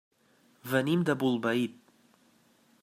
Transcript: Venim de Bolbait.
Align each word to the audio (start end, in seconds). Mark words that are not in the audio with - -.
Venim 0.71 1.03
de 1.11 1.17
Bolbait. 1.25 1.77